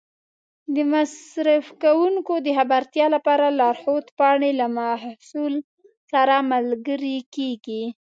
د 0.75 0.77
مصرف 0.93 1.65
کوونکو 1.83 2.33
د 2.45 2.47
خبرتیا 2.57 3.05
لپاره 3.15 3.45
لارښود 3.59 4.05
پاڼې 4.19 4.51
له 4.59 4.67
محصول 4.77 5.53
سره 6.11 6.35
ملګري 6.51 7.17
کېږي. 7.35 7.83